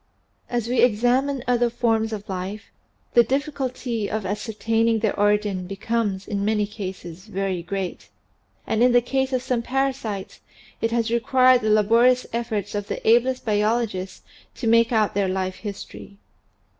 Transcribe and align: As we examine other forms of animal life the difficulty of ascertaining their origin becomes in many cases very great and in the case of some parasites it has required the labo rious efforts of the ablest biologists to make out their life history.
As 0.49 0.67
we 0.67 0.81
examine 0.81 1.43
other 1.47 1.69
forms 1.69 2.11
of 2.11 2.21
animal 2.23 2.37
life 2.53 2.71
the 3.13 3.23
difficulty 3.23 4.09
of 4.09 4.25
ascertaining 4.25 4.97
their 4.97 5.13
origin 5.15 5.67
becomes 5.67 6.27
in 6.27 6.43
many 6.43 6.65
cases 6.65 7.27
very 7.27 7.61
great 7.61 8.09
and 8.65 8.81
in 8.81 8.93
the 8.93 9.01
case 9.01 9.31
of 9.31 9.43
some 9.43 9.61
parasites 9.61 10.39
it 10.81 10.89
has 10.89 11.11
required 11.11 11.61
the 11.61 11.67
labo 11.69 12.01
rious 12.07 12.25
efforts 12.33 12.73
of 12.73 12.87
the 12.87 13.07
ablest 13.07 13.45
biologists 13.45 14.23
to 14.55 14.65
make 14.65 14.91
out 14.91 15.13
their 15.13 15.27
life 15.29 15.57
history. 15.57 16.17